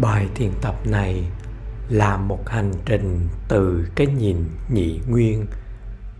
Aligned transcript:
Bài 0.00 0.28
thiền 0.34 0.52
tập 0.60 0.74
này 0.86 1.30
là 1.88 2.16
một 2.16 2.48
hành 2.48 2.72
trình 2.84 3.28
từ 3.48 3.88
cái 3.94 4.06
nhìn 4.06 4.44
nhị 4.70 5.00
nguyên 5.08 5.46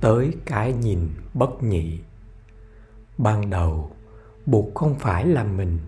tới 0.00 0.34
cái 0.46 0.72
nhìn 0.72 1.08
bất 1.34 1.62
nhị. 1.62 2.00
Ban 3.18 3.50
đầu, 3.50 3.90
buộc 4.46 4.74
không 4.74 4.98
phải 4.98 5.26
là 5.26 5.44
mình, 5.44 5.78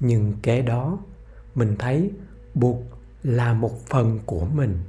nhưng 0.00 0.32
kế 0.42 0.62
đó 0.62 0.98
mình 1.54 1.76
thấy 1.78 2.10
buộc 2.54 2.82
là 3.22 3.52
một 3.52 3.86
phần 3.86 4.18
của 4.26 4.44
mình. 4.44 4.82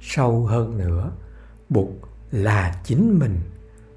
Sâu 0.00 0.46
hơn 0.46 0.78
nữa, 0.78 1.12
buộc 1.68 1.90
là 2.30 2.80
chính 2.84 3.18
mình 3.18 3.40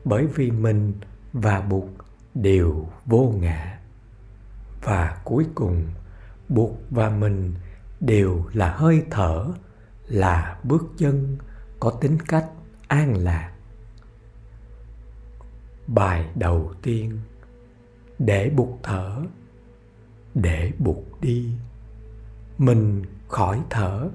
bởi 0.06 0.28
vì 0.28 0.52
mình 0.52 0.94
và 1.34 1.62
buộc 1.62 1.90
đều 2.36 2.88
vô 3.06 3.34
ngã. 3.40 3.80
Và 4.84 5.22
cuối 5.24 5.46
cùng, 5.56 5.88
Bụt 6.50 6.72
và 6.90 7.10
mình 7.10 7.54
đều 8.00 8.46
là 8.54 8.76
hơi 8.76 9.06
thở, 9.12 9.48
là 10.08 10.60
bước 10.64 10.86
chân 10.98 11.38
có 11.80 11.92
tính 12.02 12.18
cách 12.28 12.50
an 12.88 13.18
lạc. 13.18 13.54
Bài 15.88 16.30
đầu 16.36 16.74
tiên 16.82 17.20
Để 18.20 18.50
Bụt 18.56 18.70
thở, 18.84 19.22
để 20.34 20.72
Bụt 20.80 20.98
đi, 21.22 21.56
mình 22.58 23.04
khỏi 23.28 23.62
thở, 23.70 24.10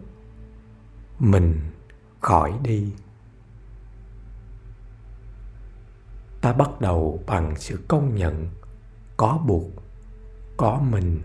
mình 1.19 1.61
khỏi 2.21 2.59
đi. 2.63 2.93
Ta 6.41 6.53
bắt 6.53 6.81
đầu 6.81 7.21
bằng 7.27 7.55
sự 7.57 7.85
công 7.89 8.15
nhận 8.15 8.49
có 9.17 9.41
Bụt, 9.47 9.65
có 10.57 10.81
mình, 10.91 11.21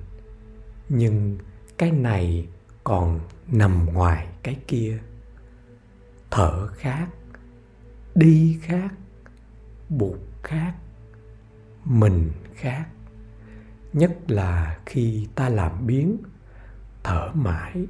nhưng 0.90 1.38
cái 1.78 1.92
này 1.92 2.48
còn 2.84 3.20
nằm 3.48 3.86
ngoài 3.94 4.28
cái 4.44 4.58
kia. 4.68 5.00
Thở 6.32 6.68
khác, 6.68 7.08
đi 8.16 8.60
khác 8.62 8.94
bụt 9.90 10.20
khác, 10.44 10.74
mình 11.86 12.32
khác. 12.56 12.86
Nhất 13.94 14.18
là 14.28 14.78
khi 14.86 15.28
ta 15.36 15.50
làm 15.50 15.88
biến 15.88 16.18
thở 17.04 17.32
mãi, 17.34 17.88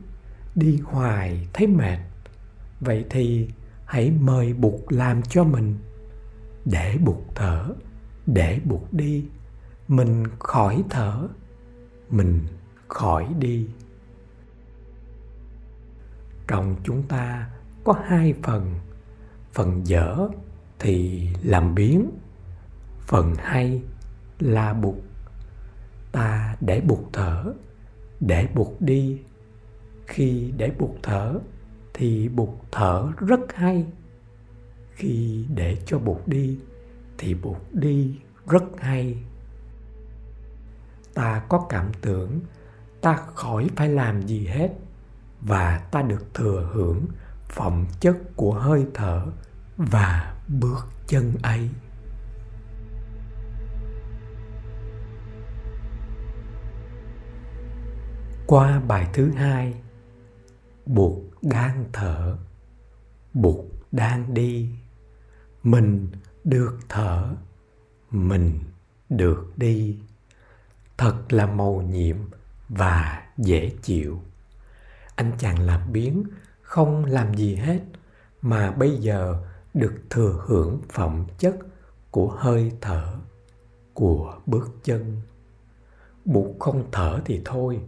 đi 0.55 0.79
hoài 0.83 1.47
thấy 1.53 1.67
mệt. 1.67 1.99
Vậy 2.79 3.05
thì 3.09 3.49
hãy 3.85 4.11
mời 4.11 4.53
bụt 4.53 4.81
làm 4.89 5.21
cho 5.21 5.43
mình. 5.43 5.77
Để 6.65 6.97
bụt 7.05 7.17
thở, 7.35 7.73
để 8.27 8.59
bụt 8.65 8.81
đi. 8.91 9.25
Mình 9.87 10.23
khỏi 10.39 10.83
thở, 10.89 11.27
mình 12.09 12.41
khỏi 12.89 13.27
đi. 13.39 13.67
Trong 16.47 16.75
chúng 16.83 17.03
ta 17.03 17.49
có 17.83 17.93
hai 18.05 18.33
phần. 18.43 18.75
Phần 19.53 19.87
dở 19.87 20.27
thì 20.79 21.29
làm 21.43 21.75
biến, 21.75 22.11
phần 22.99 23.33
hay 23.37 23.83
là 24.39 24.73
bụt 24.73 24.95
ta 26.11 26.55
để 26.61 26.81
bụt 26.81 26.99
thở, 27.13 27.53
để 28.19 28.47
bụt 28.55 28.67
đi. 28.79 29.21
Khi 30.07 30.53
để 30.57 30.71
bụt 30.79 30.89
thở 31.03 31.39
thì 31.93 32.29
bụt 32.29 32.49
thở 32.71 33.11
rất 33.17 33.39
hay. 33.55 33.85
Khi 34.91 35.45
để 35.55 35.77
cho 35.85 35.99
bụt 35.99 36.17
đi 36.25 36.59
thì 37.17 37.33
bụt 37.33 37.57
đi 37.71 38.15
rất 38.47 38.63
hay. 38.77 39.17
Ta 41.13 41.43
có 41.49 41.65
cảm 41.69 41.91
tưởng 42.01 42.39
ta 43.01 43.19
khỏi 43.35 43.69
phải 43.75 43.89
làm 43.89 44.21
gì 44.21 44.47
hết, 44.47 44.69
và 45.41 45.77
ta 45.91 46.01
được 46.01 46.33
thừa 46.33 46.69
hưởng 46.73 47.05
phẩm 47.49 47.85
chất 47.99 48.17
của 48.35 48.53
hơi 48.53 48.85
thở 48.93 49.25
và 49.77 50.35
bước 50.47 50.87
chân 51.07 51.33
ấy. 51.43 51.69
Qua 58.47 58.79
bài 58.79 59.07
thứ 59.13 59.31
hai, 59.31 59.73
buộc 60.85 61.19
đang 61.41 61.85
thở, 61.93 62.37
buộc 63.33 63.65
đang 63.91 64.33
đi. 64.33 64.69
Mình 65.63 66.07
được 66.43 66.77
thở, 66.89 67.35
mình 68.11 68.59
được 69.09 69.53
đi. 69.57 69.99
Thật 70.97 71.33
là 71.33 71.45
màu 71.45 71.81
nhiệm 71.81 72.17
và 72.69 73.27
dễ 73.37 73.71
chịu. 73.81 74.21
Anh 75.15 75.31
chàng 75.37 75.59
làm 75.59 75.91
biến, 75.91 76.23
không 76.61 77.05
làm 77.05 77.33
gì 77.33 77.55
hết, 77.55 77.79
mà 78.41 78.71
bây 78.71 78.97
giờ 78.97 79.43
được 79.73 79.95
thừa 80.09 80.43
hưởng 80.47 80.81
phẩm 80.89 81.25
chất 81.37 81.55
của 82.11 82.27
hơi 82.37 82.71
thở, 82.81 83.17
của 83.93 84.39
bước 84.45 84.69
chân. 84.83 85.21
Bụt 86.25 86.55
không 86.59 86.83
thở 86.91 87.19
thì 87.25 87.41
thôi, 87.45 87.79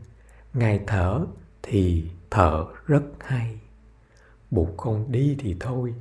ngài 0.54 0.80
thở 0.88 1.26
thì 1.64 2.10
thở 2.30 2.66
rất 2.86 3.04
hay. 3.20 3.60
Bụt 4.52 4.70
không 4.78 5.12
đi 5.12 5.36
thì 5.40 5.56
thôi, 5.60 5.96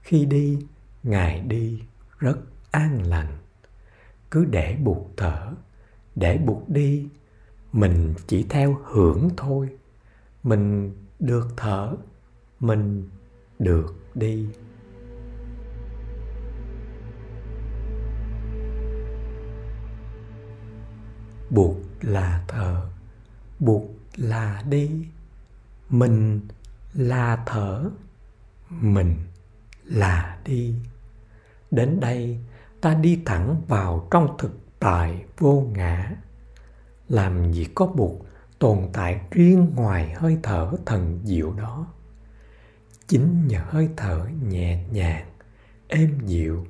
khi 0.00 0.24
đi, 0.24 0.58
ngài 1.02 1.40
đi 1.40 1.82
rất 2.18 2.38
an 2.70 3.02
lành. 3.02 3.38
Cứ 4.30 4.44
để 4.44 4.76
bụt 4.84 5.02
thở, 5.16 5.52
để 6.14 6.38
bụt 6.38 6.62
đi 6.68 7.08
mình 7.76 8.14
chỉ 8.26 8.46
theo 8.48 8.78
hưởng 8.84 9.30
thôi. 9.36 9.68
Mình 10.42 10.94
được 11.18 11.48
thở, 11.56 11.96
mình 12.60 13.08
được 13.58 13.94
đi. 14.14 14.48
Buộc 21.50 21.76
là 22.00 22.44
thở, 22.48 22.86
buộc 23.58 23.90
là 24.16 24.62
đi. 24.68 25.06
Mình 25.88 26.40
là 26.94 27.42
thở, 27.46 27.90
mình 28.70 29.16
là 29.84 30.38
đi. 30.44 30.74
Đến 31.70 32.00
đây, 32.00 32.40
ta 32.80 32.94
đi 32.94 33.22
thẳng 33.24 33.62
vào 33.68 34.08
trong 34.10 34.36
thực 34.38 34.58
tại 34.78 35.24
vô 35.38 35.70
ngã 35.74 36.16
làm 37.08 37.52
gì 37.52 37.66
có 37.74 37.86
buộc 37.86 38.26
tồn 38.58 38.78
tại 38.92 39.20
riêng 39.30 39.72
ngoài 39.74 40.14
hơi 40.16 40.38
thở 40.42 40.72
thần 40.86 41.20
diệu 41.24 41.52
đó. 41.52 41.86
Chính 43.06 43.46
nhờ 43.46 43.60
hơi 43.68 43.88
thở 43.96 44.26
nhẹ 44.48 44.84
nhàng, 44.90 45.26
êm 45.88 46.18
dịu, 46.24 46.66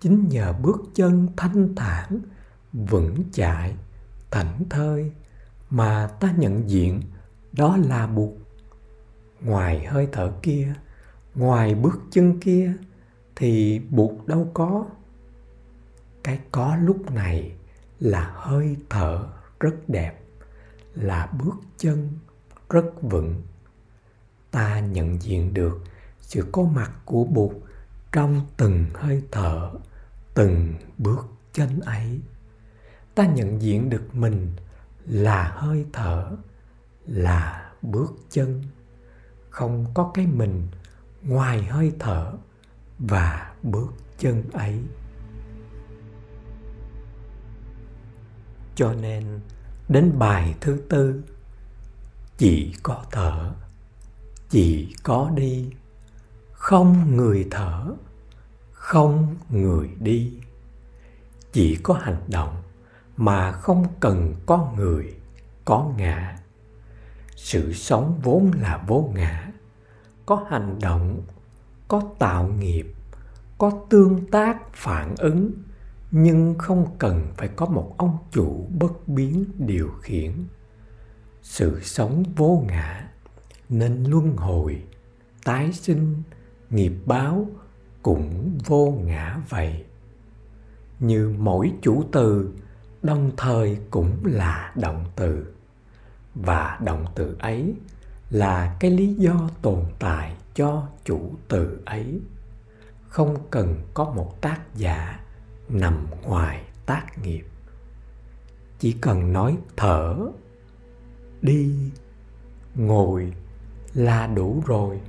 chính 0.00 0.28
nhờ 0.28 0.52
bước 0.52 0.80
chân 0.94 1.28
thanh 1.36 1.74
thản, 1.74 2.20
vững 2.72 3.22
chãi, 3.32 3.74
thảnh 4.30 4.62
thơi 4.70 5.12
mà 5.70 6.10
ta 6.20 6.34
nhận 6.38 6.70
diện 6.70 7.02
đó 7.52 7.76
là 7.76 8.06
buộc. 8.06 8.34
Ngoài 9.40 9.86
hơi 9.86 10.08
thở 10.12 10.32
kia, 10.42 10.74
ngoài 11.34 11.74
bước 11.74 12.00
chân 12.10 12.40
kia 12.40 12.72
thì 13.36 13.78
buộc 13.90 14.26
đâu 14.26 14.50
có. 14.54 14.86
Cái 16.24 16.38
có 16.52 16.76
lúc 16.76 17.10
này 17.10 17.52
là 18.00 18.32
hơi 18.34 18.76
thở 18.90 19.26
rất 19.60 19.74
đẹp, 19.88 20.20
là 20.94 21.26
bước 21.26 21.54
chân 21.76 22.18
rất 22.70 23.02
vững. 23.02 23.42
Ta 24.50 24.80
nhận 24.80 25.22
diện 25.22 25.54
được 25.54 25.78
sự 26.20 26.46
có 26.52 26.62
mặt 26.62 26.92
của 27.04 27.24
bụt 27.24 27.52
trong 28.12 28.46
từng 28.56 28.86
hơi 28.94 29.22
thở, 29.30 29.70
từng 30.34 30.74
bước 30.98 31.26
chân 31.52 31.80
ấy. 31.80 32.20
Ta 33.14 33.26
nhận 33.26 33.62
diện 33.62 33.90
được 33.90 34.14
mình 34.14 34.52
là 35.06 35.52
hơi 35.56 35.86
thở, 35.92 36.36
là 37.06 37.72
bước 37.82 38.14
chân. 38.30 38.62
Không 39.50 39.86
có 39.94 40.10
cái 40.14 40.26
mình 40.26 40.68
ngoài 41.22 41.62
hơi 41.62 41.92
thở 41.98 42.32
và 42.98 43.54
bước 43.62 43.92
chân 44.18 44.50
ấy. 44.52 44.82
Cho 48.78 48.92
nên 48.92 49.40
đến 49.88 50.18
bài 50.18 50.54
thứ 50.60 50.82
tư, 50.88 51.22
chỉ 52.36 52.74
có 52.82 53.04
thở, 53.10 53.52
chỉ 54.50 54.94
có 55.02 55.30
đi. 55.34 55.70
Không 56.52 57.16
người 57.16 57.46
thở, 57.50 57.94
không 58.72 59.36
người 59.50 59.90
đi. 60.00 60.32
Chỉ 61.52 61.76
có 61.82 61.94
hành 61.94 62.20
động 62.28 62.62
mà 63.16 63.52
không 63.52 63.86
cần 64.00 64.34
có 64.46 64.72
người, 64.76 65.14
có 65.64 65.92
ngã. 65.96 66.38
Sự 67.36 67.72
sống 67.72 68.20
vốn 68.22 68.50
là 68.60 68.84
vô 68.86 69.10
ngã. 69.14 69.50
Có 70.26 70.46
hành 70.50 70.78
động, 70.80 71.22
có 71.88 72.02
tạo 72.18 72.48
nghiệp, 72.48 72.94
có 73.58 73.70
tương 73.90 74.30
tác 74.30 74.58
phản 74.72 75.14
ứng 75.16 75.52
nhưng 76.10 76.54
không 76.58 76.86
cần 76.98 77.26
phải 77.36 77.48
có 77.48 77.66
một 77.66 77.94
ông 77.98 78.18
chủ 78.30 78.66
bất 78.78 79.08
biến 79.08 79.44
điều 79.58 79.90
khiển. 80.00 80.32
Sự 81.42 81.80
sống 81.82 82.24
vô 82.36 82.64
ngã 82.68 83.08
nên 83.68 84.04
luân 84.04 84.36
hồi, 84.36 84.82
tái 85.44 85.72
sinh, 85.72 86.22
nghiệp 86.70 86.92
báo 87.06 87.46
cũng 88.02 88.58
vô 88.66 88.98
ngã 89.04 89.40
vậy. 89.48 89.84
Như 91.00 91.34
mỗi 91.38 91.72
chủ 91.82 92.04
từ, 92.12 92.52
đồng 93.02 93.30
thời 93.36 93.78
cũng 93.90 94.16
là 94.24 94.72
động 94.76 95.04
từ. 95.16 95.54
Và 96.34 96.78
động 96.84 97.06
từ 97.14 97.36
ấy 97.38 97.74
là 98.30 98.76
cái 98.80 98.90
lý 98.90 99.14
do 99.14 99.50
tồn 99.62 99.84
tại 99.98 100.36
cho 100.54 100.88
chủ 101.04 101.30
từ 101.48 101.82
ấy. 101.84 102.20
Không 103.08 103.36
cần 103.50 103.76
có 103.94 104.04
một 104.04 104.40
tác 104.40 104.60
giả 104.74 105.20
nằm 105.68 106.06
ngoài 106.22 106.64
tác 106.86 107.18
nghiệp. 107.22 107.44
Chỉ 108.78 108.96
cần 109.00 109.32
nói 109.32 109.58
thở, 109.76 110.16
đi, 111.42 111.74
ngồi 112.74 113.32
là 113.94 114.26
đủ 114.26 114.62
rồi. 114.66 115.00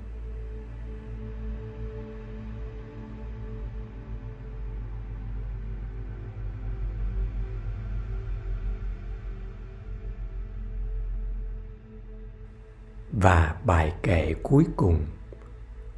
Và 13.11 13.55
bài 13.65 13.93
kệ 14.03 14.33
cuối 14.43 14.65
cùng, 14.75 15.05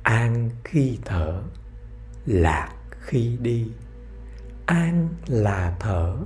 an 0.04 0.50
khi 0.64 1.00
thở, 1.06 1.44
lạc 2.26 2.74
khi 3.00 3.38
đi 3.42 3.72
an 4.72 5.10
là 5.28 5.76
thở, 5.80 6.18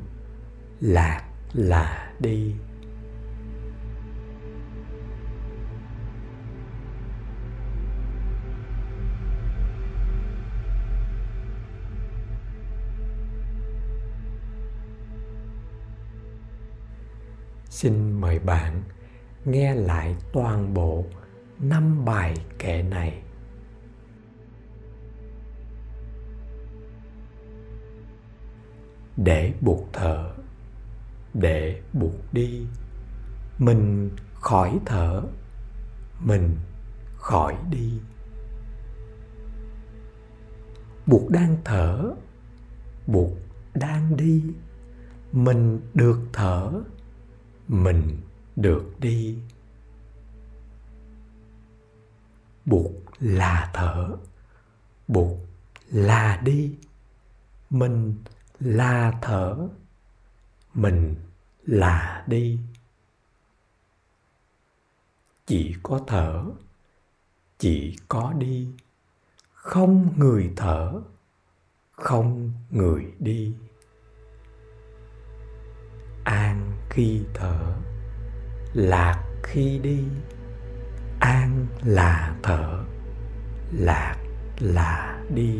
lạc 0.79 1.23
là 1.53 2.13
đi. 2.19 2.55
Xin 17.69 18.11
mời 18.21 18.39
bạn 18.39 18.83
nghe 19.45 19.75
lại 19.75 20.15
toàn 20.33 20.73
bộ 20.73 21.05
năm 21.59 22.05
bài 22.05 22.37
kệ 22.59 22.81
này. 22.81 23.24
Để 29.17 29.53
buộc 29.61 29.89
thở 29.93 30.31
để 31.33 31.81
buộc 31.93 32.33
đi. 32.33 32.65
Mình 33.59 34.09
khỏi 34.33 34.79
thở 34.85 35.23
mình 36.19 36.57
khỏi 37.17 37.57
đi. 37.69 37.99
Buộc 41.05 41.29
đang 41.29 41.57
thở, 41.63 42.13
buộc 43.07 43.31
đang 43.73 44.17
đi. 44.17 44.43
Mình 45.31 45.81
được 45.93 46.19
thở, 46.33 46.83
mình 47.67 48.17
được 48.55 48.99
đi. 48.99 49.39
Buộc 52.65 52.91
là 53.19 53.71
thở, 53.73 54.17
buộc 55.07 55.37
là 55.87 56.41
đi. 56.43 56.75
Mình 57.69 58.15
là 58.59 59.11
thở, 59.21 59.67
mình 60.73 61.15
là 61.65 62.23
đi. 62.27 62.59
Chỉ 65.45 65.75
có 65.83 65.99
thở, 66.07 66.43
chỉ 67.57 67.95
có 68.07 68.33
đi. 68.37 68.67
Không 69.53 70.13
người 70.17 70.53
thở, 70.55 71.01
không 71.91 72.51
người 72.69 73.13
đi. 73.19 73.55
An 76.23 76.71
khi 76.89 77.21
thở, 77.33 77.75
lạc 78.73 79.23
khi 79.43 79.79
đi. 79.79 80.03
An 81.19 81.67
là 81.83 82.35
thở, 82.43 82.83
lạc 83.71 84.15
là 84.59 85.23
đi. 85.29 85.59